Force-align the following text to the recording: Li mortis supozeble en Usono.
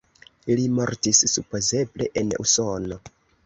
Li 0.59 0.63
mortis 0.77 1.21
supozeble 1.35 2.11
en 2.23 2.35
Usono. 2.49 3.03